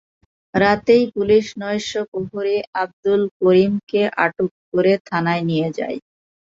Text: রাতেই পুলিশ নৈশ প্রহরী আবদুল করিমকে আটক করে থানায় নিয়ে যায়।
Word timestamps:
রাতেই 0.53 1.03
পুলিশ 1.15 1.45
নৈশ 1.61 1.87
প্রহরী 2.11 2.57
আবদুল 2.81 3.21
করিমকে 3.39 4.01
আটক 4.23 4.49
করে 4.69 4.93
থানায় 5.07 5.43
নিয়ে 5.49 5.67
যায়। 5.77 5.97